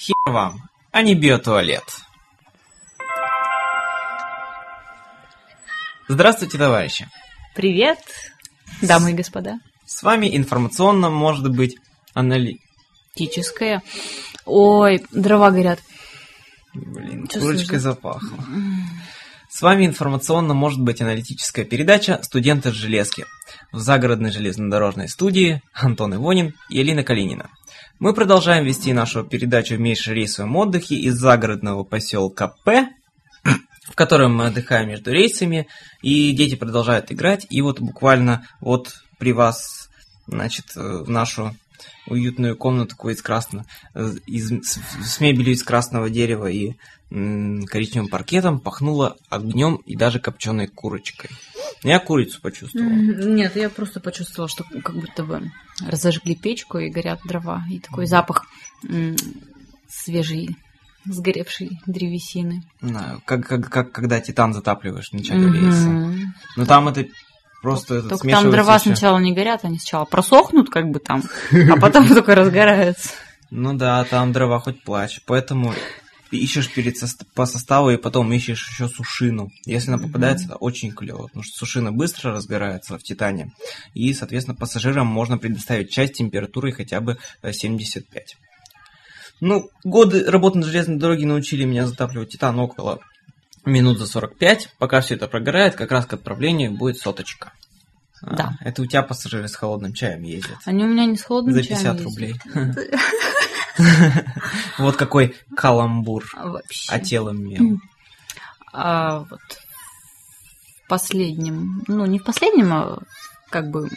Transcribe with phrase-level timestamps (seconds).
[0.00, 1.84] Хер вам, а не биотуалет.
[6.08, 7.06] Здравствуйте, товарищи.
[7.54, 7.98] Привет,
[8.80, 9.58] дамы и господа.
[9.84, 11.76] С вами информационно, может быть,
[12.14, 12.60] анали...
[13.14, 13.82] Тическая.
[14.46, 15.80] Ой, дрова горят.
[16.72, 17.80] Блин, Чё курочкой слышно?
[17.80, 18.38] запахло.
[19.50, 23.26] С вами информационно, может быть, аналитическая передача «Студенты с железки»
[23.70, 27.50] в загородной железнодорожной студии Антон Ивонин и Элина Калинина.
[28.00, 32.88] Мы продолжаем вести нашу передачу в межрейсовом отдыхе из загородного поселка П,
[33.82, 35.68] в котором мы отдыхаем между рейсами,
[36.00, 39.90] и дети продолжают играть, и вот буквально вот при вас,
[40.26, 41.54] значит, э, в нашу
[42.06, 46.76] уютную комнатку из красного, э, из, с, с мебелью из красного дерева и
[47.10, 51.28] м, коричневым паркетом пахнуло огнем и даже копченой курочкой.
[51.82, 52.86] Я курицу почувствовал.
[52.86, 55.50] М, Нет, я просто почувствовала, что как будто бы
[55.86, 57.64] разожгли печку и горят дрова.
[57.70, 58.44] И такой запах
[58.88, 59.16] м,
[59.88, 60.56] свежей,
[61.04, 62.62] сгоревшей древесины.
[62.82, 65.46] Да, как, как, как когда титан затапливаешь в начале.
[65.46, 66.34] Мгм.
[66.56, 67.06] Но там это
[67.62, 68.84] просто этот, Только там дрова ещё.
[68.84, 73.10] сначала не горят, они сначала просохнут как бы там, а потом только разгораются.
[73.50, 75.20] Ну да, там дрова хоть плачь.
[75.26, 75.74] Поэтому
[76.30, 79.50] ты ищешь перед сост- по составу и потом ищешь еще сушину.
[79.66, 83.52] Если она попадается, это очень клево, потому что сушина быстро разгорается в Титане.
[83.94, 88.36] И, соответственно, пассажирам можно предоставить часть температурой хотя бы э, 75.
[89.40, 93.00] Ну, годы работы на железной дороге научили меня затапливать Титан около
[93.64, 94.70] минут за 45.
[94.78, 97.52] Пока все это прогорает, как раз к отправлению будет соточка.
[98.22, 98.52] А, Да.
[98.60, 100.58] Это у тебя пассажиры с холодным чаем ездят.
[100.66, 102.04] Они у меня не с холодным За чаем 50 ездят.
[102.06, 102.34] рублей.
[104.78, 106.24] Вот какой каламбур.
[106.36, 106.92] Вообще.
[106.92, 107.78] А телом мел.
[108.72, 109.40] А вот
[110.84, 112.98] в последнем, ну не в последнем, а
[113.50, 113.88] как бы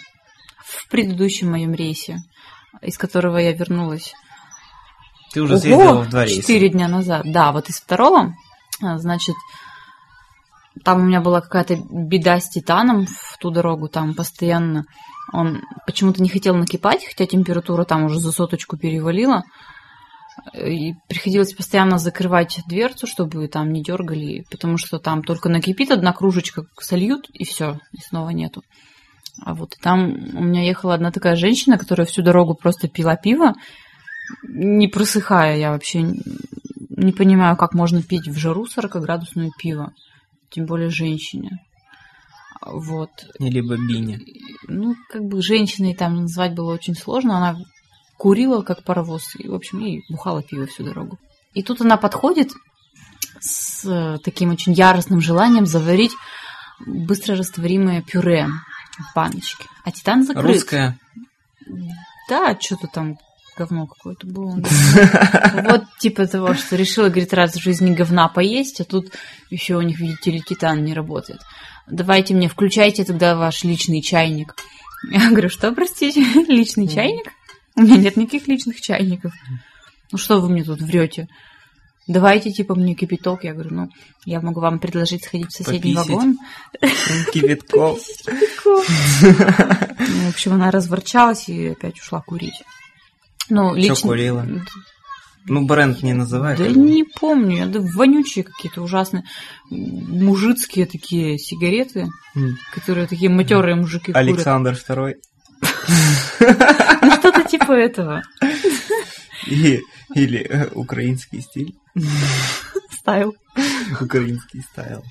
[0.65, 2.17] в предыдущем моем рейсе,
[2.81, 4.13] из которого я вернулась.
[5.31, 6.41] Ты уже Ого, съездила в два рейса.
[6.41, 7.23] Четыре дня назад.
[7.25, 8.35] Да, вот из второго,
[8.81, 9.35] а, значит,
[10.83, 14.85] там у меня была какая-то беда с титаном в ту дорогу, там постоянно
[15.31, 19.43] он почему-то не хотел накипать, хотя температура там уже за соточку перевалила.
[20.53, 26.11] И приходилось постоянно закрывать дверцу, чтобы там не дергали, потому что там только накипит одна
[26.11, 28.63] кружечка, сольют, и все, и снова нету.
[29.41, 33.53] А вот там у меня ехала одна такая женщина, которая всю дорогу просто пила пиво,
[34.47, 35.57] не просыхая.
[35.57, 39.93] Я вообще не понимаю, как можно пить в жару 40-градусную пиво,
[40.49, 41.59] тем более женщине.
[42.66, 43.09] Вот.
[43.39, 44.19] Или бобине.
[44.67, 47.38] Ну, как бы женщиной там назвать было очень сложно.
[47.38, 47.57] Она
[48.23, 51.19] курила, как паровоз, и, в общем, и бухала пиво всю дорогу.
[51.53, 52.53] И тут она подходит
[53.41, 56.13] с э, таким очень яростным желанием заварить
[56.85, 58.47] быстро растворимое пюре
[58.97, 59.66] в баночке.
[59.84, 60.45] А титан закрыт.
[60.45, 60.97] Русская.
[62.29, 63.17] Да, что-то там
[63.57, 64.57] говно какое-то было.
[65.69, 69.11] Вот типа того, что решила, говорит, раз в жизни говна поесть, а тут
[69.50, 71.41] еще у них, видите ли, титан не работает.
[71.88, 74.55] Давайте мне, включайте тогда ваш личный чайник.
[75.11, 77.34] Я говорю, что, простите, личный чайник?
[77.75, 79.34] У меня нет никаких личных чайников.
[80.11, 81.28] Ну что вы мне тут врете?
[82.07, 83.44] Давайте, типа, мне кипяток.
[83.44, 83.89] Я говорю, ну,
[84.25, 86.09] я могу вам предложить сходить в соседний Пописать.
[86.09, 86.38] вагон.
[87.34, 88.00] Кипятков.
[88.66, 88.84] Ну,
[90.25, 92.61] В общем, она разворчалась и опять ушла курить.
[93.50, 94.09] Ну, лично...
[94.09, 94.45] курила?
[95.45, 96.57] Ну, бренд не называй.
[96.57, 99.23] Да не помню, да вонючие какие-то ужасные
[99.69, 102.07] мужицкие такие сигареты,
[102.73, 104.17] которые такие матерые мужики курят.
[104.17, 105.16] Александр Второй.
[105.90, 108.22] Ну, что-то типа этого.
[109.47, 109.80] И-
[110.16, 111.75] Или э, украинский стиль.
[112.91, 113.36] Стайл.
[114.02, 115.03] Украинский стайл.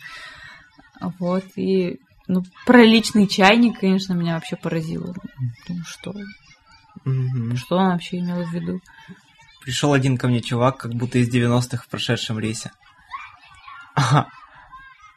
[1.19, 1.99] Вот, и...
[2.29, 5.13] Ну, про личный чайник, конечно, меня вообще поразило.
[5.69, 6.15] Думаю, что,
[7.05, 7.57] Мгм.
[7.57, 8.81] что он вообще имел в виду?
[9.63, 12.71] Пришел один ко мне чувак, как будто из 90-х в прошедшем рейсе.
[13.95, 14.29] Ага.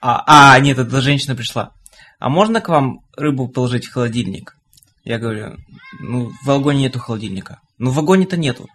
[0.02, 1.72] А, а, нет, это женщина пришла.
[2.20, 4.56] А можно к вам рыбу положить в холодильник?
[5.06, 5.58] Я говорю,
[6.00, 7.60] ну, в вагоне нету холодильника.
[7.78, 8.68] Ну, в вагоне-то нету.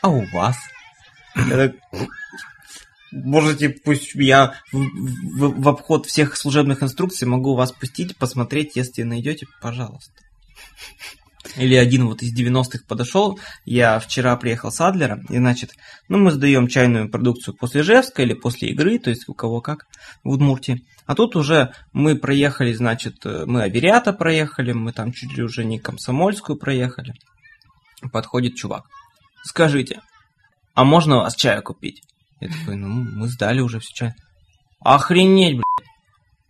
[0.00, 0.56] А у вас?
[1.34, 1.72] Так,
[3.10, 9.02] Можете, пусть я в, в- в обход всех служебных инструкций могу вас пустить, посмотреть, если
[9.02, 10.12] найдете, пожалуйста.
[11.56, 15.72] Или один вот из 90-х подошел, я вчера приехал с Адлера, и значит,
[16.08, 19.86] ну мы сдаем чайную продукцию после Ижевска или после игры, то есть у кого как,
[20.22, 20.86] в Удмуртии.
[21.06, 25.64] А тут уже мы проехали, значит, э, мы Аверята проехали, мы там чуть ли уже
[25.64, 27.14] не Комсомольскую проехали.
[28.12, 28.84] Подходит чувак.
[29.44, 30.00] Скажите,
[30.74, 32.02] а можно у вас чаю купить?
[32.40, 34.14] Я такой, ну, мы сдали уже все чай.
[34.80, 35.88] Охренеть, блядь.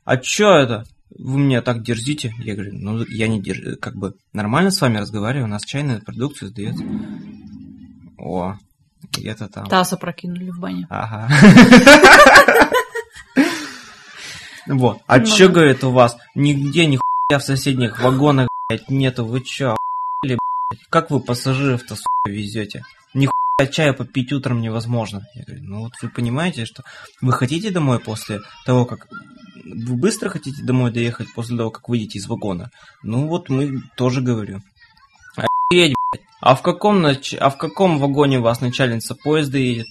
[0.05, 0.85] А чё это?
[1.19, 2.35] Вы меня так дерзите?
[2.39, 6.01] Я говорю, ну, я не держу, как бы нормально с вами разговариваю, у нас чайная
[6.01, 6.85] продукция сдается.
[8.19, 8.57] О,
[9.13, 9.67] где-то там.
[9.67, 10.87] Таз опрокинули в бане.
[10.91, 11.29] Ага.
[14.67, 15.01] Вот.
[15.07, 16.17] А Ну чё, говорит, у вас?
[16.35, 19.25] Нигде ни хуя в соседних вагонах, блядь, нету.
[19.25, 19.77] Вы чё?
[20.89, 22.85] Как вы пассажиров-то, сука, везете?
[23.13, 23.29] Ни
[23.67, 25.27] чая попить утром невозможно.
[25.35, 26.83] Я говорю, ну вот вы понимаете, что
[27.21, 29.09] вы хотите домой после того, как...
[29.65, 32.71] Вы быстро хотите домой доехать после того, как выйдете из вагона?
[33.03, 34.61] Ну вот мы тоже говорю.
[35.37, 36.27] Охуеть, блядь.
[36.41, 37.35] А в каком, нач...
[37.39, 39.87] а в каком вагоне у вас начальница поезда едет?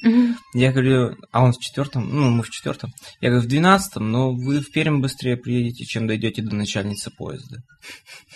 [0.53, 2.09] Я говорю, а он в четвертом?
[2.13, 2.93] Ну, мы в четвертом.
[3.21, 7.63] Я говорю, в двенадцатом, но вы в Пермь быстрее приедете, чем дойдете до начальницы поезда.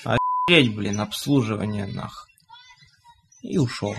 [0.06, 2.30] Охереть, блин, обслуживание, нах.
[3.42, 3.96] И ушел.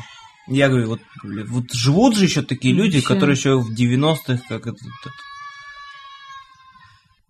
[0.48, 3.08] Я говорю, вот, блин, вот живут же еще такие люди, Вообще.
[3.08, 4.76] которые еще в 90-х, как это...
[4.76, 5.10] это-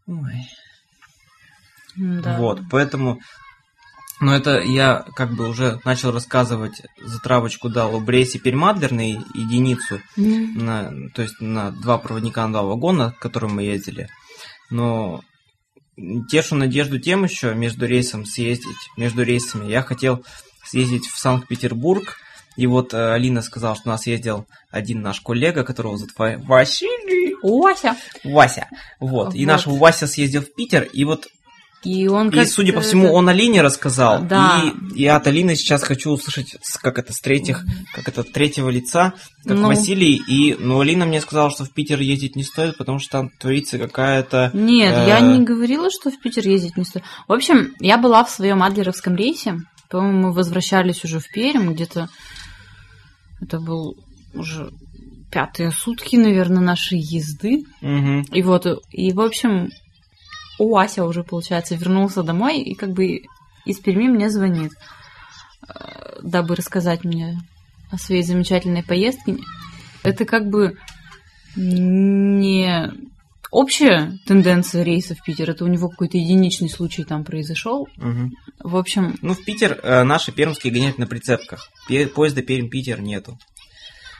[0.06, 0.46] Ой.
[1.96, 2.38] Да.
[2.38, 3.20] Вот, поэтому...
[4.18, 10.64] Но это я как бы уже начал рассказывать, затравочку дал у Брейси Пермадлерной единицу, Мгм.
[10.64, 14.08] на, то есть на два проводника на два вагона, к которым мы ездили.
[14.70, 15.20] Но
[16.30, 19.70] тешу надежду тем еще между рейсом съездить, между рейсами.
[19.70, 20.24] Я хотел
[20.64, 22.16] съездить в Санкт-Петербург,
[22.56, 26.36] и вот э, Алина сказала, что у нас ездил один наш коллега, которого зовут Ва-
[26.46, 27.34] Василий.
[27.42, 27.96] Вася.
[28.24, 28.66] Вася.
[29.00, 29.34] Вот.
[29.34, 29.52] И Вот.
[29.52, 31.26] наш Вася съездил в Питер, и вот
[31.84, 34.22] И он и, судя по всему, он Алине рассказал.
[34.22, 34.62] Да.
[34.94, 37.64] И я от Алины сейчас хочу услышать, как это, с третьих,
[37.94, 39.12] как это, третьего лица,
[39.44, 39.66] как Ну.
[39.68, 40.16] Василий.
[40.26, 43.78] И, ну, Алина мне сказала, что в Питер ездить не стоит, потому что там творится
[43.78, 44.50] какая-то...
[44.54, 45.06] Нет, Э.
[45.08, 47.04] я не говорила, что в Питер ездить не стоит.
[47.28, 49.58] В общем, я была в своем адлеровском рейсе.
[49.88, 52.08] По-моему, мы возвращались уже в Пермь, где-то
[53.40, 53.96] это был
[54.34, 54.70] уже
[55.30, 57.64] пятые сутки, наверное, нашей езды.
[57.80, 58.22] Мгм.
[58.32, 59.70] И вот, и в общем,
[60.58, 63.22] у Ася уже, получается, вернулся домой и как бы
[63.64, 64.72] из Перми мне звонит,
[65.68, 67.38] э, дабы рассказать мне
[67.90, 69.36] о своей замечательной поездке.
[70.02, 70.76] Это как бы
[71.56, 72.92] не
[73.56, 77.88] общая тенденция рейса в Питер, это у него какой-то единичный случай там произошел.
[77.96, 78.32] Мгм.
[78.62, 81.70] В общем, Ну, в Питер э, наши пермские гоняют на прицепках.
[82.14, 83.38] Поезда Пермь-Питер нету.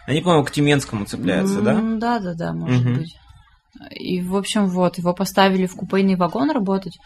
[0.06, 1.80] Они, по-моему, к Тюменскому цепляются, да?
[1.80, 2.94] Да, да, да, может Мгм.
[2.94, 3.14] быть.
[3.90, 6.96] И, в общем, вот, его поставили в купейный вагон работать.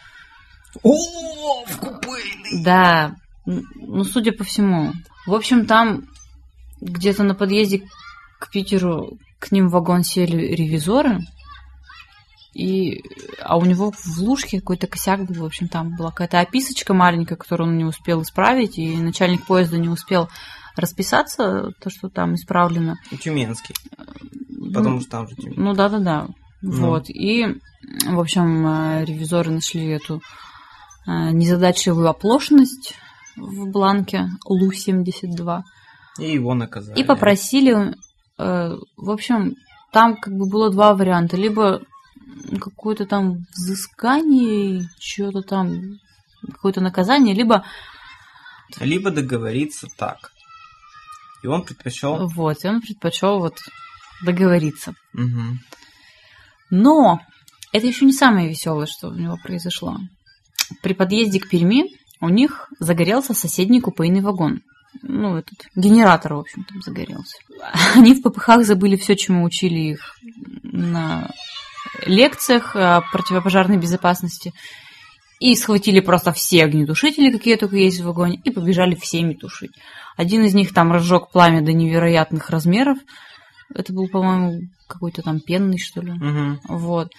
[0.83, 0.95] О,
[1.65, 2.63] в купейный!
[2.63, 4.93] Да, ну, судя по всему.
[5.27, 6.03] В общем, там
[6.79, 7.81] где-то на подъезде
[8.39, 11.19] к Питеру к ним в вагон сели ревизоры,
[12.53, 13.03] и,
[13.41, 17.35] а у него в лужке какой-то косяк был, в общем, там была какая-то описочка маленькая,
[17.37, 20.29] которую он не успел исправить, и начальник поезда не успел
[20.75, 22.95] расписаться, то, что там исправлено.
[23.23, 23.75] Тюменский,
[24.49, 25.55] Ну, потому что там же Тюмень.
[25.57, 26.27] ну да, да, да.
[26.61, 26.87] Ну.
[26.87, 27.09] Вот.
[27.09, 27.45] И,
[28.05, 30.21] в общем, э, ревизоры нашли эту
[31.07, 32.93] э, незадачливую оплошность
[33.35, 35.61] в бланке ЛУ-72
[36.19, 36.99] И его наказали.
[36.99, 37.95] и попросили,
[38.37, 39.55] э, в общем,
[39.91, 41.35] там как бы было два варианта.
[41.35, 41.81] Либо
[42.59, 45.99] какое-то там взыскание, что-то там,
[46.41, 47.63] какое-то наказание, либо
[48.79, 50.31] Либо договориться так.
[51.43, 52.27] И он предпочел...
[52.27, 53.57] вот, и он предпочел вот
[54.23, 54.93] договориться.
[55.13, 55.59] Мгм.
[56.69, 57.19] Но
[57.73, 59.97] это еще не самое веселое, что у него произошло.
[60.81, 61.85] При подъезде к Перми
[62.21, 64.61] у них загорелся соседний купейный вагон.
[65.01, 67.37] Ну, этот генератор, в общем, там загорелся.
[67.95, 70.15] Они в ППХ забыли все, чему учили их
[70.63, 71.31] на
[72.05, 74.53] лекциях о противопожарной безопасности.
[75.39, 79.71] И схватили просто все огнетушители, какие только есть в вагоне, и побежали всеми тушить.
[80.15, 82.99] Один из них там разжег пламя до невероятных размеров.
[83.73, 86.11] Это был, по-моему, какой-то там пенный, что ли.
[86.11, 86.59] Мгм.
[86.67, 87.11] Вот.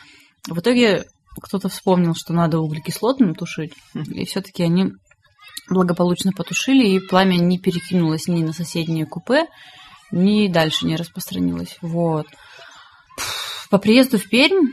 [0.49, 1.05] В итоге
[1.41, 4.93] кто-то вспомнил, что надо углекислотным тушить, и все-таки они
[5.69, 9.47] благополучно потушили, и пламя не перекинулось ни на соседнее купе,
[10.11, 11.79] ни дальше не распространилось.
[11.81, 12.26] Вот.
[13.73, 14.71] По приезду в Пермь,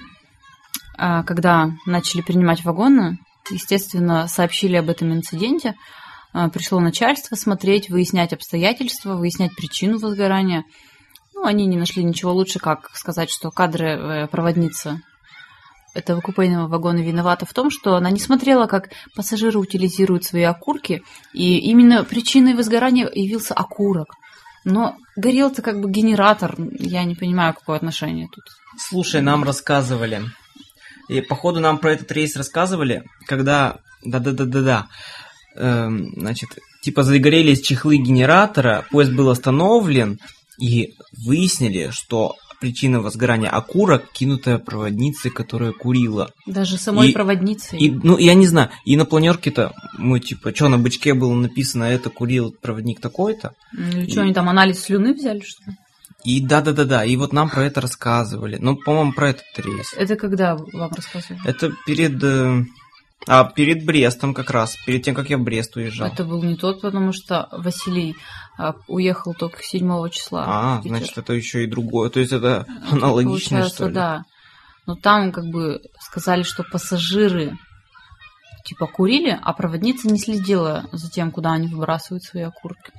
[0.98, 3.18] а, когда начали принимать вагоны,
[3.50, 5.76] естественно, сообщили об этом инциденте.
[6.34, 10.66] А, Пришло начальство смотреть, выяснять обстоятельства, выяснять причину возгорания.
[11.34, 15.02] Ну, они не нашли ничего лучше, как сказать, что кадры э, проводницы
[15.96, 21.04] этого купейного вагона виновата в том, что она не смотрела, как пассажиры утилизируют свои окурки,
[21.32, 24.16] и именно причиной возгорания явился окурок.
[24.66, 28.44] Но горел-то как бы генератор, я не понимаю, какое отношение тут.
[28.78, 30.24] Слушай, нам рассказывали.
[31.08, 33.78] И походу нам про этот рейс рассказывали, когда...
[34.04, 34.88] Да-да-да-да-да.
[35.56, 40.20] Эм, значит, типа загорелись чехлы генератора, поезд был остановлен,
[40.58, 40.94] и
[41.26, 46.32] выяснили, что причина возгорания окурок, кинутая проводницей, которая курила.
[46.46, 47.80] Даже самой И- проводницей.
[47.80, 51.84] И, ну, я не знаю, и на планерке-то мы, типа, что на бычке было написано,
[51.86, 53.54] это курил проводник такой-то?
[53.72, 55.78] Ну, и что, они там анализ слюны взяли, что ли?
[56.26, 58.58] И да-да-да-да, и вот нам про это рассказывали.
[58.60, 59.94] Ну, по-моему, про этот рейс.
[59.96, 61.40] Это когда вам рассказывали?
[61.48, 62.22] Это перед...
[62.24, 62.66] э,
[63.28, 66.08] А, перед Брестом как раз, перед тем, как я в Брест уезжал.
[66.08, 68.49] Это был не тот, потому что Василий а,
[68.88, 70.44] уехал только 7 числа.
[70.48, 72.10] А, значит, это еще и другое.
[72.10, 73.94] То есть это Это аналогично, что ли?
[73.94, 74.24] да.
[74.86, 77.58] Но там как бы сказали, что пассажиры
[78.66, 82.92] типа курили, а проводница не следила за тем, куда они выбрасывают свои окурки.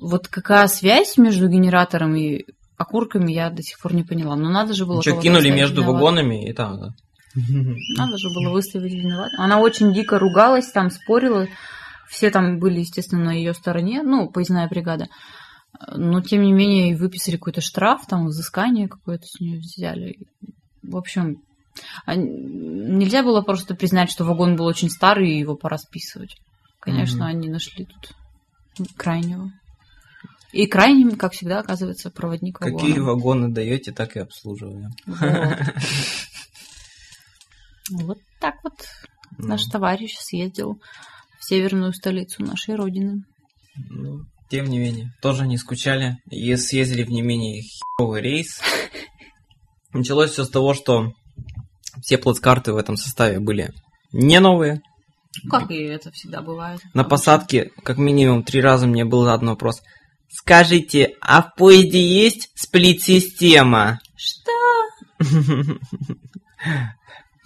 [0.00, 2.44] Вот какая связь между генератором и
[2.76, 4.36] окурками, я до сих пор не поняла.
[4.36, 5.02] Но надо же было...
[5.02, 5.94] Что, кинули между виноватым.
[5.94, 6.88] вагонами и там, да.
[7.96, 9.40] Надо же было выставить виноватым.
[9.40, 11.46] Она очень дико ругалась, там спорила.
[12.08, 15.08] Все там были, естественно, на ее стороне, ну, поездная бригада.
[15.94, 20.16] Но, тем не менее, ей выписали какой-то штраф, там, взыскание какое-то с нее взяли.
[20.82, 21.42] В общем,
[22.06, 26.36] а нельзя было просто признать, что вагон был очень старый, и его пора списывать.
[26.80, 27.36] Конечно, Мгм.
[27.36, 29.52] они нашли тут крайнего.
[30.52, 32.78] И крайним, как всегда, оказывается проводник вагона.
[32.78, 34.90] Какие вагоны даете, так и обслуживаем.
[37.90, 38.18] Вот.
[38.40, 38.74] Так вот
[39.36, 40.80] Ну, наш товарищ съездил
[41.48, 43.22] северную столицу нашей родины.
[43.90, 46.16] ну, тем не менее, тоже не скучали.
[46.30, 48.60] И съездили в не менее херовый рейс.
[49.92, 51.12] Началось все с того, что
[52.02, 53.72] все плацкарты в этом составе были
[54.12, 54.80] не новые.
[55.50, 56.80] Как и это всегда бывает.
[56.94, 57.04] На Обычно.
[57.10, 59.82] посадке как минимум три раза мне был задан вопрос.
[60.30, 64.00] Скажите, а в поезде есть сплит-система?
[64.16, 64.52] Что?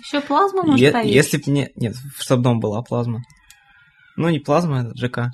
[0.04, 1.14] Еще плазма может Е- повесить?
[1.14, 1.71] Если б мне...
[1.76, 3.23] Нет, в штабном была плазма.
[4.16, 5.33] Ну, не плазма, это ЖК.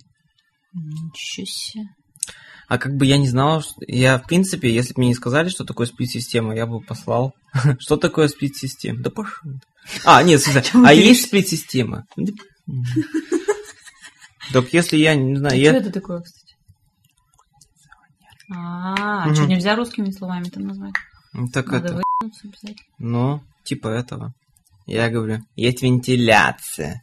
[0.72, 1.84] Ничего себе.
[2.68, 3.74] А как бы я не знал, что...
[3.86, 7.34] я, в принципе, если бы мне не сказали, что такое сплит-система, я бы послал.
[7.78, 9.00] Что такое сплит-система?
[9.00, 9.52] Да пошел.
[10.04, 10.42] А, нет,
[10.74, 12.04] а есть сплит-система?
[14.52, 15.76] Так если я не А знаю, что я...
[15.76, 16.56] это такое, кстати?
[18.54, 20.94] А, что, нельзя русскими словами там назвать?
[21.52, 22.02] Так Надо это...
[22.98, 24.34] Ну, типа этого.
[24.86, 27.02] Я говорю, есть вентиляция.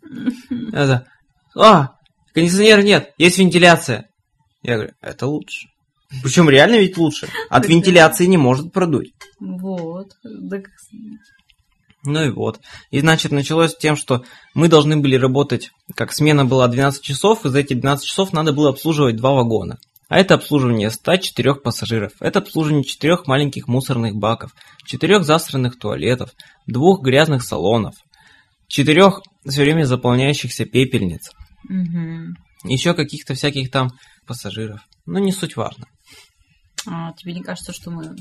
[0.74, 1.08] Это,
[1.56, 1.96] а,
[2.34, 4.10] кондиционера нет, есть вентиляция.
[4.62, 5.68] Я говорю, это лучше.
[6.24, 7.30] Причем реально ведь лучше.
[7.50, 9.14] От вентиляции не может продуть.
[9.40, 10.12] Вот.
[12.04, 12.60] Ну и вот.
[12.92, 17.46] И значит, началось с тем, что мы должны были работать, как смена была 12 часов,
[17.46, 19.78] и за эти 12 часов надо было обслуживать два вагона.
[20.08, 24.52] А это обслуживание 104 пассажиров, это обслуживание четырех маленьких мусорных баков,
[24.86, 26.30] четырех засранных туалетов,
[26.68, 27.96] двух грязных салонов,
[28.68, 31.32] четырех все время заполняющихся пепельниц,
[31.70, 32.36] Мгм.
[32.64, 33.90] еще каких-то всяких там
[34.28, 34.82] пассажиров.
[35.06, 35.86] Ну, не суть важно.
[36.88, 38.16] А тебе не кажется, что мы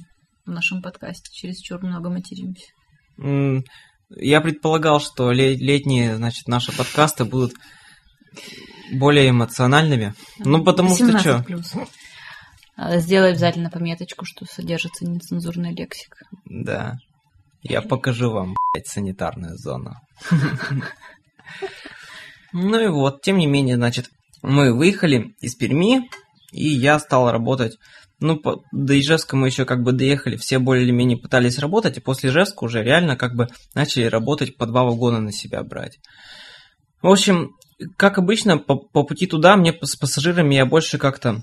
[0.44, 2.66] в нашем подкасте чересчур много материмся?
[4.10, 7.54] Я предполагал, что ле- летние, значит, наши подкасты будут
[8.92, 10.14] более эмоциональными.
[10.38, 11.86] Ну, потому что 18 что?
[12.76, 16.26] А, Сделай обязательно пометочку, что содержится нецензурная лексика.
[16.44, 16.96] Да.
[17.62, 19.94] Я покажу вам, блядь, санитарную зону.
[22.54, 26.08] Ну и вот, тем не менее, значит, мы выехали из Перми,
[26.52, 27.78] и я стал работать.
[28.20, 31.96] Ну, по- до Ижевска мы еще как бы доехали, все более или менее пытались работать,
[31.96, 35.98] и после Ижевска уже реально как бы начали работать по два вагона на себя брать.
[37.02, 37.50] В общем,
[37.96, 41.42] как обычно, по, по пути туда мне с пассажирами я больше как-то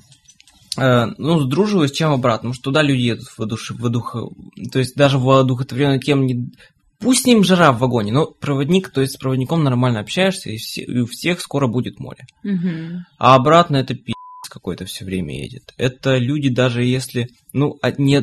[0.77, 4.32] э, ну, сдруживаюсь, чем обратно, потому что туда люди едут в воодуш- воодух-
[4.72, 6.51] то есть даже в воодухотворенную тему не...
[7.01, 10.58] Пусть с ним жара в вагоне, но проводник, то есть с проводником нормально общаешься, и,
[10.58, 12.25] все- и у всех скоро будет море.
[12.43, 13.05] Мгм.
[13.17, 14.13] А обратно это пи***
[14.50, 15.74] какой-то все время едет.
[15.77, 18.22] Это люди даже если, ну, от не...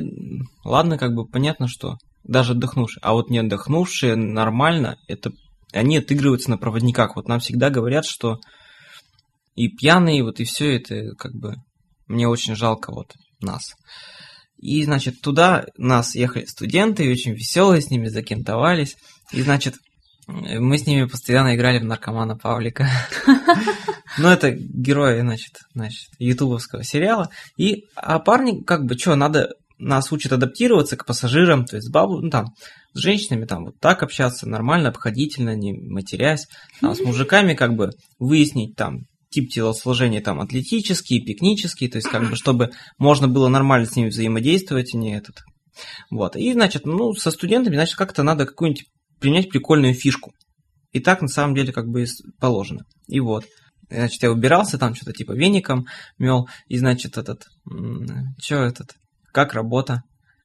[0.65, 5.33] ладно, как бы понятно, что даже отдохнувшие, а вот не отдохнувшие нормально, это
[5.73, 7.17] они отыгрываются на проводниках.
[7.17, 8.39] Вот нам всегда говорят, что
[9.55, 11.57] и пьяные, вот и все это, как бы,
[12.07, 13.75] мне очень жалко вот нас.
[14.59, 18.97] И, значит, туда нас ехали студенты, и очень веселые, с ними закентовались.
[19.33, 19.77] И, значит,
[20.27, 22.89] э, мы с ними постоянно играли в наркомана Павлика.
[24.17, 27.29] Ну, это герои, значит, значит, ютубовского сериала.
[27.57, 31.91] И, а парни, как бы, что, надо, нас учат адаптироваться к пассажирам, то есть с
[31.91, 32.47] бабу, ну, там,
[32.95, 36.49] с женщинами, там, вот так общаться, нормально, обходительно, не матерясь.
[36.81, 42.29] Там, с мужиками, как бы, выяснить, там, тип телосложения, там, атлетический, пикнический, то есть, как
[42.29, 45.43] бы, чтобы можно было нормально с ними взаимодействовать, а не этот.
[46.11, 46.37] Вот.
[46.37, 48.87] И, значит, ну, со студентами, значит, как-то надо какую-нибудь
[49.21, 50.33] принять прикольную фишку.
[50.93, 52.07] И так, на самом деле, как бы
[52.41, 52.85] положено.
[53.07, 53.45] И вот.
[53.91, 55.87] Значит, я убирался там, что-то типа веником
[56.19, 57.47] мел, и, значит, этот,
[58.39, 58.95] что этот,
[59.33, 60.03] как работа?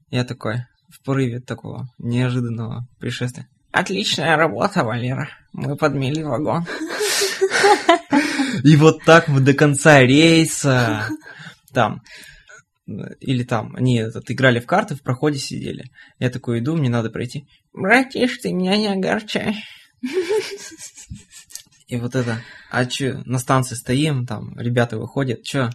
[0.09, 3.47] Я такой, в порыве такого неожиданного пришествия.
[3.71, 5.29] Отличная работа, Валера.
[5.51, 6.65] Мы подмели вагон.
[8.63, 11.07] И вот так мы до конца рейса.
[11.73, 12.01] Там.
[13.19, 15.85] или там, они этот, играли в карты, в проходе сидели.
[16.19, 17.45] Я такой иду, мне надо пройти.
[17.73, 19.63] Братиш, ты меня не огорчай.
[21.87, 22.41] И вот это,
[22.71, 25.69] а чё, на станции стоим, там ребята выходят, чё,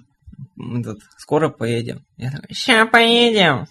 [0.57, 2.05] мы тут скоро поедем?
[2.17, 3.67] Я такой, ща поедем.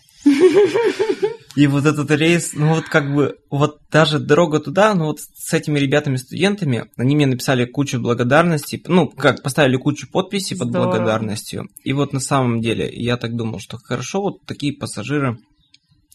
[1.58, 5.54] И вот этот рейс, ну вот как бы, вот даже дорога туда, ну вот с
[5.54, 11.68] этими ребятами-студентами, они мне написали кучу благодарностей, ну как, поставили кучу подписей под благодарностью.
[11.84, 15.40] И вот на самом деле я так думал, что хорошо, вот такие пассажиры,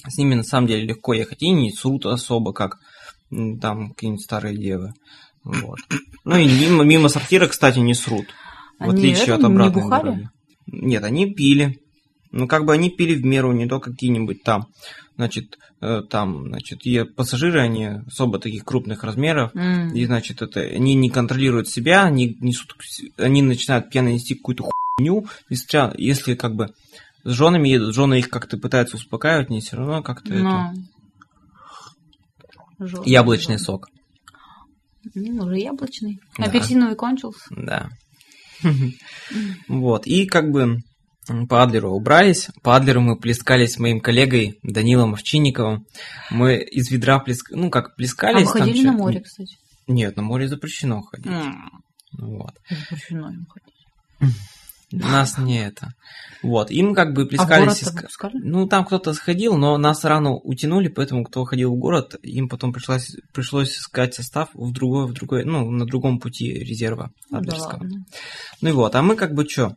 [0.07, 2.79] с ними на самом деле легко ехать, и не срут особо, как
[3.61, 4.93] там какие-нибудь старые девы.
[5.43, 5.81] Вот.
[6.25, 8.27] Ну и мимо, мимо сортира, кстати, не срут.
[8.79, 10.03] В Они отличие от не обратной бухали?
[10.05, 10.29] дороги.
[10.67, 11.81] Нет, они пили.
[12.31, 14.69] Ну, как бы они пили в меру, не то какие-нибудь там,
[15.17, 19.95] значит, э, там, значит, и пассажиры, они особо таких крупных размеров, М.
[19.95, 22.75] и, значит, это, они не контролируют себя, они несут,
[23.19, 26.69] они начинают пьяно нести какую-то хуйню, если, если как бы
[27.25, 30.43] с женами едут, жены их как-то пытаются успокаивать, не все равно как-то это...
[30.43, 30.73] Ну.
[32.87, 33.73] Жёстко, Яблочный жёстко.
[33.73, 33.89] сок,
[35.15, 36.19] Ну, уже яблочный.
[36.39, 36.45] Да.
[36.45, 37.45] Апельсиновый кончился.
[37.51, 37.89] да.
[39.69, 40.79] Вот, и как бы
[41.49, 42.49] по Адлеру убрались.
[42.63, 45.87] По Адлеру мы плескались с моим коллегой Данилом Овчинниковым.
[46.31, 48.47] Мы из ведра плескались, ну как, А плескались.
[48.47, 49.57] вы там ходили чё- на море, кстати?
[49.87, 51.27] Нет, на море запрещено ходить.
[51.27, 51.71] М.
[52.19, 52.55] Вот.
[52.69, 54.37] Запрещено им ходить.
[54.91, 55.95] Нас не это.
[56.43, 56.71] Вот.
[56.71, 57.83] Им как бы А в плескались.
[57.83, 58.35] из- выпускали?
[58.43, 62.75] Ну, там кто-то сходил, но нас рано утянули, поэтому кто ходил в город, им потом
[62.75, 67.81] пришлось, пришлось искать состав в другой, в другой, ну, на другом пути резерва да Адлерского.
[67.85, 68.05] ладно.
[68.61, 69.77] Ну и вот, а мы как бы что?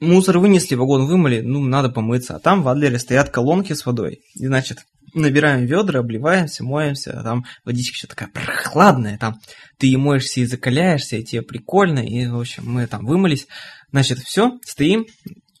[0.00, 2.36] Мусор вынесли, вагон вымыли, ну, надо помыться.
[2.36, 4.20] А там в Адлере стоят колонки с водой.
[4.34, 4.78] И, значит,
[5.14, 9.40] набираем ведра, обливаемся, моемся, а там водичка еще такая прохладная, там
[9.78, 13.46] ты и моешься, и закаляешься, и тебе прикольно, и, в общем, мы там вымылись.
[13.90, 15.06] Значит, все, стоим,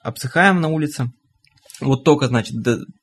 [0.02, 1.10] обсыхаем на улице.
[1.80, 2.56] Вот только, значит,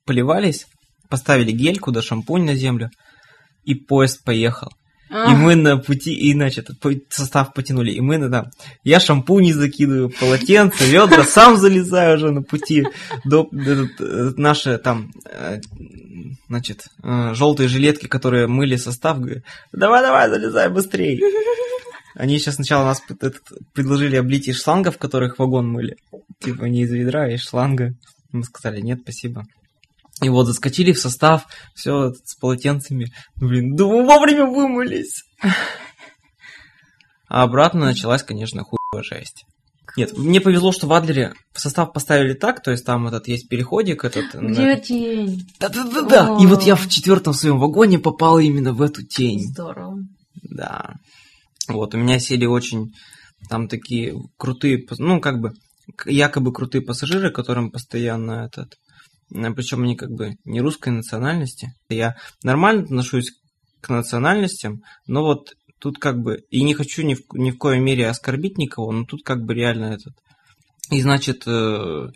[0.06, 0.68] поливались,
[1.10, 2.92] поставили гельку, да шампунь на землю,
[3.64, 4.70] и поезд поехал.
[5.10, 6.70] И мы на пути, и, значит,
[7.10, 8.52] состав потянули, и мы на там,
[8.84, 12.88] я шампуни закидываю, полотенце, ведра, сам залезаю уже на пути
[13.24, 13.86] до э,
[14.36, 15.62] наши там, э,
[16.48, 21.20] значит, желтые жилетки, которые мыли состав, говорят, давай-давай, залезай быстрее.
[22.16, 23.42] Они сейчас сначала нас этот,
[23.74, 25.98] предложили облить из шлангов, которых вагон мыли.
[26.40, 27.94] Типа не из ведра, а из шланга.
[28.32, 29.46] Мы сказали, нет, спасибо.
[30.26, 33.12] И вот заскочили в состав, все с полотенцами.
[33.40, 35.22] Ну, Блин, мы вовремя вымылись.
[37.30, 39.44] А обратно началась, конечно, хуевая жесть.
[39.98, 43.48] Нет, мне повезло, что в Адлере в состав поставили так, то есть там этот есть
[43.50, 44.34] переходик этот.
[44.34, 45.48] на- Где тень?
[45.60, 46.38] Да-да-да-да.
[46.42, 49.48] И вот я в четвертом своем вагоне попал именно в эту тень.
[49.52, 50.00] Здорово.
[50.42, 50.96] Да.
[51.68, 52.94] Вот, у меня сели очень
[53.48, 55.54] там такие крутые, ну, как бы,
[56.08, 58.74] якобы крутые пассажиры, которым постоянно этот...
[59.30, 61.74] Причем они как бы не русской национальности.
[61.90, 63.32] Я нормально отношусь
[63.82, 66.44] к национальностям, но вот тут как бы...
[66.50, 69.54] И не хочу ни в, ни в коей мере оскорбить никого, но тут как бы
[69.54, 70.14] реально этот...
[70.92, 71.44] И значит...
[71.48, 72.10] э,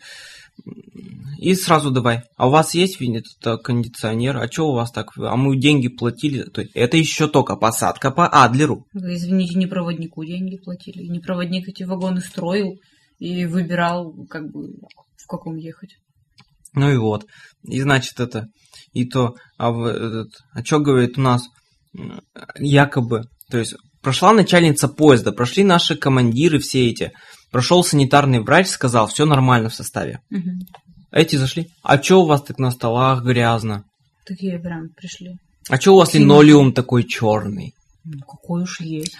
[1.37, 2.23] и сразу давай.
[2.35, 4.37] А у вас есть этот, э, кондиционер?
[4.37, 5.11] А что у вас так?
[5.17, 6.43] А мы деньги платили.
[6.43, 8.85] То есть это еще только посадка по Адлеру.
[8.93, 11.07] Извините, не проводнику деньги платили.
[11.07, 12.77] Не проводник эти вагоны строил
[13.19, 14.69] и выбирал, как бы,
[15.15, 15.95] в каком ехать.
[16.73, 17.25] Ну и вот.
[17.63, 18.47] И значит это.
[18.93, 21.43] И то, а, этот, а что говорит у нас
[22.57, 27.11] якобы, то есть прошла начальница поезда, прошли наши командиры все эти,
[27.51, 30.19] прошел санитарный врач, сказал, все нормально в составе.
[30.29, 30.59] Мгм.
[31.11, 33.83] Эти зашли, а что у вас так на столах грязно?
[34.25, 35.37] Такие прям пришли.
[35.69, 37.73] А что у вас линолеум такой черный?
[38.03, 39.15] Ну, какой уж есть.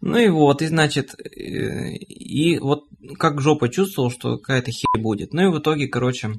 [0.00, 2.84] Ну и вот, и значит, э, и вот
[3.18, 5.32] как жопа чувствовал, что какая-то херь будет.
[5.32, 6.32] Ну и в итоге, короче,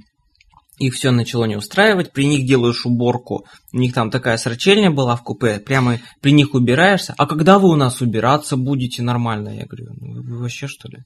[0.78, 5.16] их все начало не устраивать, при них делаешь уборку, у них там такая срачельня была
[5.16, 9.50] в купе, прямо при них убираешься, а когда вы у нас убираться будете нормально?
[9.50, 11.00] Я говорю, ну вы- вообще что ли?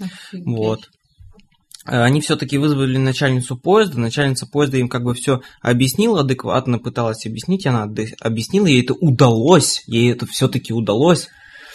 [0.00, 0.46] Офигеть.
[0.46, 0.88] Вот.
[1.86, 7.24] Э, Они все-таки вызвали начальницу поезда, начальница поезда им как бы все объяснила, адекватно пыталась
[7.26, 7.84] объяснить, она
[8.20, 11.28] объяснила, ей это удалось, ей это все-таки удалось.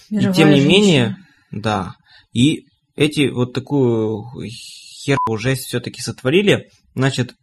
[0.09, 0.69] И Мировая тем не женщина.
[0.71, 1.15] менее,
[1.51, 1.93] да.
[2.33, 6.69] И эти вот такую херовую жесть все-таки сотворили.
[6.95, 7.35] Значит,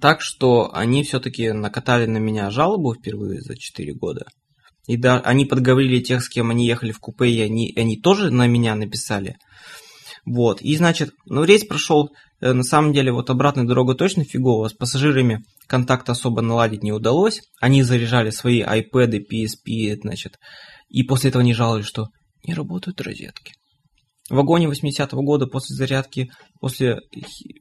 [0.00, 4.26] так что они все-таки накатали на меня жалобу впервые за 4 года.
[4.86, 8.30] И да, они подговорили тех, с кем они ехали в купе, и они, они тоже
[8.30, 9.36] на меня написали.
[10.24, 10.60] Вот.
[10.62, 12.10] И значит, ну рейс прошел,
[12.40, 14.68] э, на самом деле, вот обратная дорога точно фиговая.
[14.68, 17.40] С пассажирами контакт особо наладить не удалось.
[17.60, 20.38] Они заряжали свои iPad, PSP, значит.
[20.88, 22.06] И после этого они жаловались, что
[22.44, 23.54] не работают розетки.
[24.30, 26.30] В вагоне 80-го года после зарядки,
[26.60, 27.00] после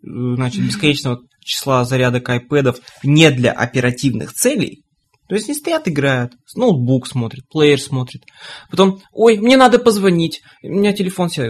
[0.02, 4.84] значит, бесконечного числа зарядок айпэдов не для оперативных целей,
[5.32, 8.24] то есть они стоят, играют, ноутбук смотрит, плеер смотрит.
[8.70, 11.46] Потом, ой, мне надо позвонить, у меня телефон сел.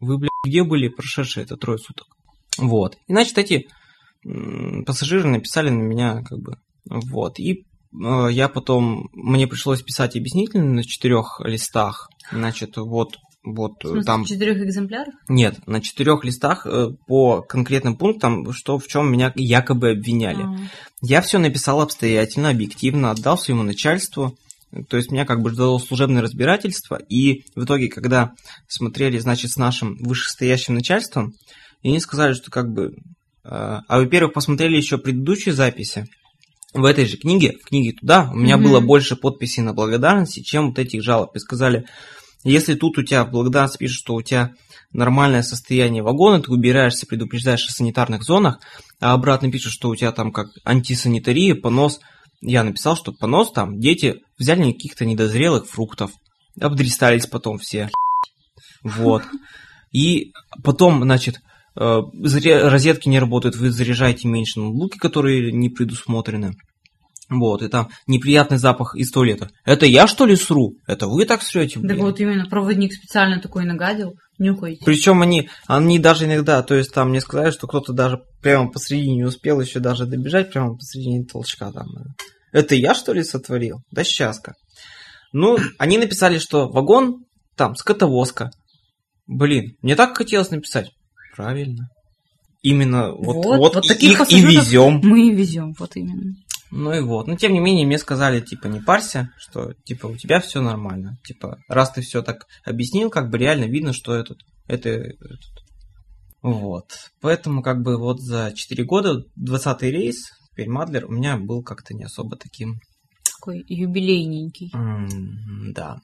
[0.00, 2.08] Вы, блядь, где были прошедшие это трое суток?
[2.58, 2.96] Вот.
[3.06, 3.68] И, значит, эти
[4.84, 7.38] пассажиры написали на меня, как бы, вот.
[7.38, 12.10] И э, я потом, мне пришлось писать объяснительно на четырех листах.
[12.32, 14.24] Значит, вот вот в смысле, там...
[14.24, 15.14] В четырех экземплярах?
[15.28, 20.44] Нет, на четырех листах э, по конкретным пунктам, что в чем меня якобы обвиняли.
[20.44, 20.56] А.
[21.00, 24.36] Я все написал обстоятельно, объективно, отдал своему начальству.
[24.88, 26.96] То есть меня как бы ждало служебное разбирательство.
[27.08, 28.32] И в итоге, когда
[28.68, 31.34] смотрели, значит, с нашим вышестоящим начальством,
[31.82, 32.94] и они сказали, что как бы...
[33.44, 36.06] Э, а во-первых, посмотрели еще предыдущие записи.
[36.72, 38.66] В этой же книге, в книге туда, у меня Мгм.
[38.66, 41.34] было больше подписей на благодарности, чем вот этих жалоб.
[41.36, 41.84] И сказали,
[42.44, 44.52] если тут у тебя благодарность пишут, что у тебя
[44.92, 48.58] нормальное состояние вагона, ты убираешься, предупреждаешь о санитарных зонах,
[49.00, 52.00] а обратно пишут, что у тебя там как антисанитария, понос.
[52.40, 56.10] Я написал, что понос там, дети взяли каких-то недозрелых фруктов,
[56.60, 57.90] обдристались потом все.
[58.82, 59.22] Вот.
[59.92, 60.32] И
[60.64, 61.40] потом, значит,
[61.76, 66.56] э, розетки не работают, вы заряжаете меньше ноутбуки, которые не предусмотрены.
[67.40, 69.50] Вот, и там неприятный запах из туалета.
[69.64, 70.76] Это я, что ли, сру?
[70.86, 71.80] Это вы так срете?
[71.80, 74.14] Так вот именно, проводник специально такой нагадил.
[74.38, 74.84] Нюхайте.
[74.84, 79.16] Причем они, они даже иногда, то есть там мне сказали, что кто-то даже прямо посредине
[79.16, 81.86] не успел еще даже добежать, прямо посредине толчка там.
[82.52, 83.80] Это я, что ли, сотворил?
[83.90, 84.54] Да сейчас как.
[85.32, 87.24] Ну, они написали, что вагон
[87.56, 88.50] там, скотовозка.
[89.26, 90.90] Блин, мне так хотелось написать.
[91.34, 91.88] Правильно.
[92.62, 95.00] Именно вот, Вот, вот, вот таких их и везем.
[95.02, 96.34] Мы и везем, вот именно.
[96.74, 97.26] Ну и вот.
[97.26, 101.18] Но тем не менее, мне сказали, типа, не парься, что типа у тебя все нормально.
[101.22, 105.40] Типа, раз ты все так объяснил, как бы реально видно, что этот, это, этот.
[106.40, 106.86] Вот.
[107.20, 110.16] Поэтому, как бы, вот за 4 года 20-й рейс,
[110.50, 112.80] теперь Мадлер, у меня был как-то не особо таким.
[113.22, 114.70] Такой юбилейненький.
[114.74, 115.98] м, да.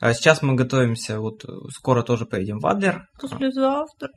[0.00, 3.08] А сейчас мы готовимся, вот скоро тоже поедем в Адлер.
[3.20, 4.08] Послезавтра.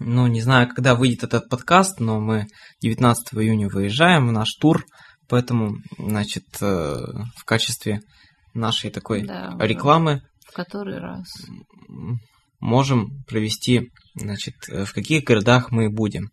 [0.00, 2.46] Ну, не знаю, когда выйдет этот подкаст, но мы
[2.82, 4.84] 19 июня выезжаем в наш тур,
[5.28, 6.64] поэтому, значит, э,
[7.36, 8.00] в качестве
[8.54, 11.26] нашей такой Да, рекламы В который раз.
[12.60, 16.28] можем провести, значит, э, в каких городах мы будем.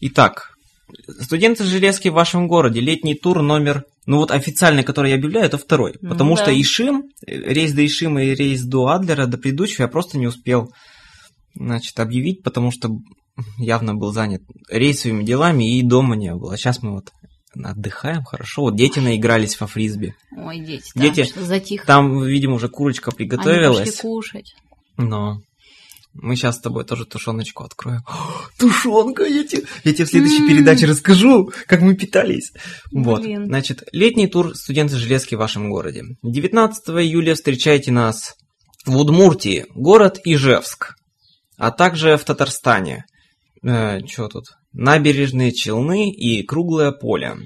[0.00, 0.50] Итак,
[1.20, 5.58] студенты железки в вашем городе, летний тур номер, ну вот официальный, который я объявляю, это
[5.58, 6.42] второй, Ну потому да.
[6.42, 10.26] что Ишим, э, рейс до Ишима и рейс до Адлера, до предыдущего я просто не
[10.26, 10.70] успел,
[11.54, 12.90] значит, объявить, потому что
[13.58, 16.56] явно был занят рейсовыми делами и дома не было.
[16.56, 17.12] Сейчас мы вот
[17.54, 20.14] отдыхаем хорошо, вот дети наигрались во фрисби.
[20.36, 21.86] Ой, дети, Дети, да, что затихли.
[21.86, 23.78] Там, видимо, уже курочка Они приготовилась.
[23.90, 24.54] пошли кушать.
[24.96, 25.40] Но
[26.14, 28.02] мы сейчас с тобой тоже тушеночку откроем.
[28.58, 30.48] Тушенка, я тебе, я тебе в следующей М.
[30.48, 32.52] передаче расскажу, как мы питались.
[32.92, 33.46] Вот, Блин.
[33.46, 36.02] значит, летний тур студенты железки в вашем городе.
[36.22, 38.34] 19 июля встречайте нас
[38.84, 40.96] в Удмуртии, город Ижевск,
[41.58, 43.04] а также в Татарстане.
[43.62, 44.44] что тут?
[44.72, 47.36] Набережные Челны и Круглое поле.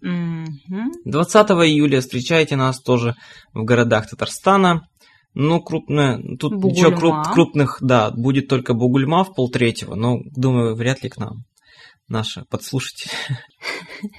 [0.00, 0.92] Мгм.
[1.04, 3.14] 20 июля встречайте нас тоже
[3.52, 4.88] в городах Татарстана.
[5.34, 7.24] Ну, крупное, тут ничего круп- Бугульма.
[7.34, 11.44] крупных, да, будет только Бугульма в полтретьего, но, думаю, вряд ли к нам
[12.08, 13.10] наши подслушатели.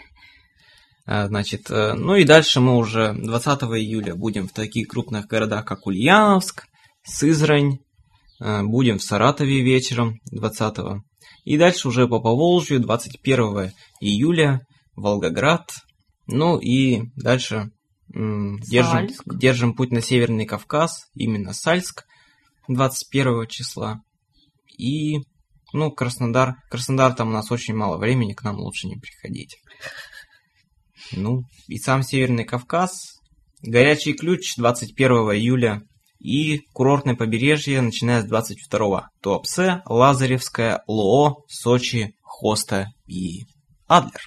[1.09, 5.63] А, Значит, э, ну и дальше мы уже 20 июля будем в таких крупных городах,
[5.63, 6.65] как Ульяновск,
[7.03, 7.77] Сызрань, э,
[8.39, 10.77] будем в Саратове вечером 20
[11.45, 14.61] И дальше уже по Поволжью 21 июля
[14.95, 15.71] Волгоград.
[16.27, 17.71] Ну и дальше
[18.13, 22.05] м, держим, держим путь на Северный Кавказ, именно Сальск
[22.67, 24.01] 21 числа.
[24.77, 25.19] И,
[25.73, 26.55] ну, Краснодар.
[26.69, 29.57] Краснодар там у нас очень мало времени, к нам лучше не приходить.
[31.13, 33.21] Ну, и сам Северный Кавказ.
[33.61, 35.81] Горячий ключ 21 июля.
[36.27, 43.45] И курортное побережье, начиная с 22 Туапсе, Лазаревская, Лоо, Сочи, Хоста и
[43.87, 44.19] Адлер.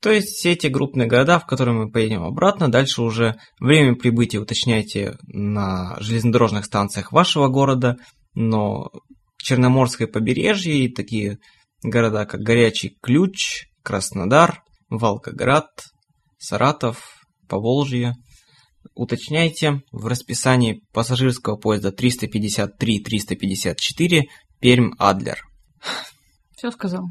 [0.00, 4.38] То есть все эти крупные города, в которые мы поедем обратно, дальше уже время прибытия
[4.38, 7.98] уточняйте на железнодорожных станциях вашего города,
[8.32, 8.90] но
[9.36, 11.40] Черноморское побережье и такие
[11.82, 15.68] города, как Горячий Ключ, Краснодар, Волгоград,
[16.38, 18.14] Саратов, Поволжье,
[18.98, 24.22] уточняйте в расписании пассажирского поезда 353-354
[24.60, 25.38] Пермь-Адлер.
[26.56, 27.04] Все сказал.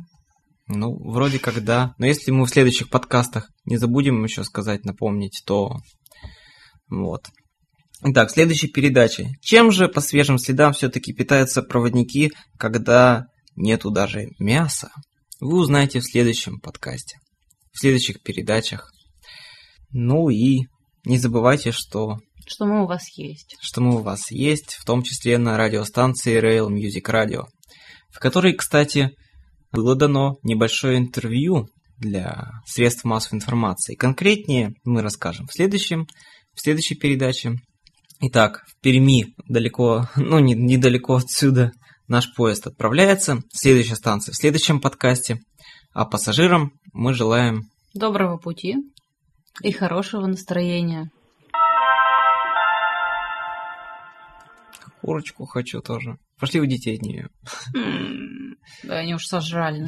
[0.68, 1.96] Ну, вроде как да.
[1.98, 5.78] Но если мы в следующих подкастах не забудем еще сказать, напомнить, то
[6.90, 7.30] вот.
[8.04, 9.30] Итак, следующая передача.
[9.42, 14.92] Чем же по свежим следам все-таки питаются проводники, когда нету даже мяса?
[15.40, 17.18] Вы узнаете в следующем подкасте,
[17.72, 18.92] в следующих передачах.
[19.92, 20.68] Ну и
[21.08, 23.56] не забывайте, что Что мы у вас есть.
[23.62, 27.46] что мы у вас есть, в том числе на радиостанции Rail Music Radio,
[28.12, 29.12] в которой, кстати,
[29.72, 31.68] было дано небольшое интервью
[31.98, 33.96] для средств массовой информации.
[33.96, 36.08] Конкретнее мы расскажем в следующем,
[36.54, 37.56] в следующей передаче.
[38.20, 41.72] Итак, в Перми, далеко, ну, не, недалеко отсюда,
[42.08, 43.42] наш поезд отправляется.
[43.54, 45.40] Следующая станция в следующем подкасте.
[45.94, 48.76] А пассажирам мы желаем Доброго пути
[49.62, 51.10] и хорошего настроения.
[55.08, 56.18] курочку хочу тоже.
[56.38, 57.30] Пошли у детей от нее.
[58.84, 59.88] Да, они уж сожрали.